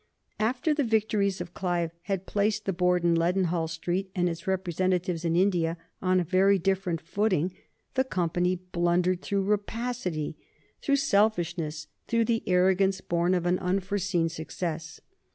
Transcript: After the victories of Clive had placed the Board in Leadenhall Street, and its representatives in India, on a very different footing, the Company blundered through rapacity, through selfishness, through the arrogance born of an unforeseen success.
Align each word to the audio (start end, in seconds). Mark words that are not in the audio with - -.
After 0.39 0.73
the 0.73 0.83
victories 0.83 1.41
of 1.41 1.53
Clive 1.53 1.91
had 2.05 2.25
placed 2.25 2.65
the 2.65 2.73
Board 2.73 3.03
in 3.03 3.13
Leadenhall 3.13 3.67
Street, 3.69 4.09
and 4.15 4.27
its 4.27 4.47
representatives 4.47 5.23
in 5.23 5.35
India, 5.35 5.77
on 6.01 6.19
a 6.19 6.23
very 6.23 6.57
different 6.57 6.99
footing, 6.99 7.53
the 7.93 8.03
Company 8.03 8.55
blundered 8.55 9.21
through 9.21 9.43
rapacity, 9.43 10.37
through 10.81 10.95
selfishness, 10.95 11.85
through 12.07 12.25
the 12.25 12.41
arrogance 12.47 12.99
born 12.99 13.35
of 13.35 13.45
an 13.45 13.59
unforeseen 13.59 14.27
success. 14.27 15.01